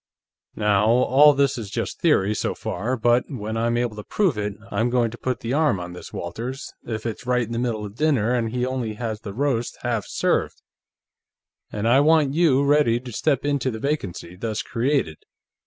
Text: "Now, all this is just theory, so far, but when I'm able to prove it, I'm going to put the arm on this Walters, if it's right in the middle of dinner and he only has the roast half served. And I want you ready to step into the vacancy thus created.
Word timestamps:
"Now, 0.55 0.87
all 0.87 1.33
this 1.35 1.59
is 1.59 1.69
just 1.69 2.01
theory, 2.01 2.33
so 2.33 2.55
far, 2.55 2.97
but 2.97 3.25
when 3.29 3.55
I'm 3.55 3.77
able 3.77 3.95
to 3.97 4.03
prove 4.03 4.35
it, 4.35 4.55
I'm 4.71 4.89
going 4.89 5.11
to 5.11 5.17
put 5.19 5.41
the 5.41 5.53
arm 5.53 5.79
on 5.79 5.93
this 5.93 6.11
Walters, 6.11 6.73
if 6.83 7.05
it's 7.05 7.27
right 7.27 7.43
in 7.45 7.51
the 7.51 7.59
middle 7.59 7.85
of 7.85 7.97
dinner 7.97 8.33
and 8.33 8.49
he 8.49 8.65
only 8.65 8.95
has 8.95 9.21
the 9.21 9.31
roast 9.31 9.77
half 9.83 10.07
served. 10.07 10.59
And 11.71 11.87
I 11.87 11.99
want 11.99 12.33
you 12.33 12.63
ready 12.65 12.99
to 12.99 13.11
step 13.11 13.45
into 13.45 13.69
the 13.69 13.77
vacancy 13.77 14.35
thus 14.35 14.63
created. 14.63 15.19